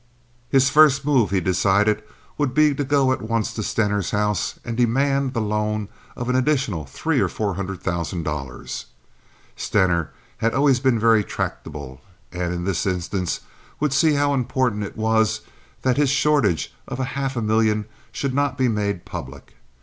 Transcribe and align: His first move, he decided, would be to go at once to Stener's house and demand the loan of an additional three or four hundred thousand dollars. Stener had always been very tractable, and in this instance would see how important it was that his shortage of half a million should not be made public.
His 0.49 0.71
first 0.71 1.05
move, 1.05 1.29
he 1.29 1.39
decided, 1.39 2.01
would 2.35 2.55
be 2.55 2.73
to 2.73 2.83
go 2.83 3.11
at 3.11 3.21
once 3.21 3.53
to 3.53 3.61
Stener's 3.61 4.09
house 4.09 4.59
and 4.65 4.75
demand 4.75 5.35
the 5.35 5.41
loan 5.41 5.89
of 6.15 6.27
an 6.27 6.35
additional 6.35 6.85
three 6.87 7.19
or 7.21 7.27
four 7.29 7.53
hundred 7.53 7.83
thousand 7.83 8.23
dollars. 8.23 8.87
Stener 9.55 10.09
had 10.39 10.55
always 10.55 10.79
been 10.79 10.97
very 10.99 11.23
tractable, 11.23 12.01
and 12.31 12.51
in 12.51 12.63
this 12.63 12.87
instance 12.87 13.41
would 13.79 13.93
see 13.93 14.13
how 14.13 14.33
important 14.33 14.81
it 14.83 14.97
was 14.97 15.41
that 15.83 15.97
his 15.97 16.09
shortage 16.09 16.73
of 16.87 16.97
half 16.97 17.35
a 17.37 17.41
million 17.43 17.85
should 18.11 18.33
not 18.33 18.57
be 18.57 18.67
made 18.67 19.05
public. 19.05 19.53